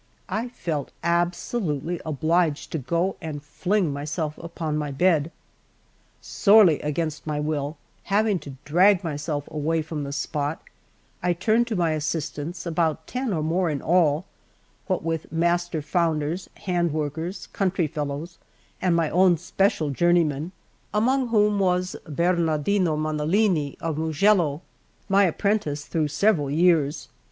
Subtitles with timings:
[0.29, 5.29] I felt absolutely obliged to go and fling myself upon my bed.
[6.19, 10.59] Sorely against my will having to drag myself away from the spot,
[11.21, 14.25] I turned to my assistants, about ten or more in all,
[14.87, 18.39] what with master founders, hand workers, country fellows,
[18.81, 20.51] and my own special journeymen,
[20.95, 24.63] among whom was Bernardino Mannellini of Mugello,
[25.07, 27.07] my apprentice through several years.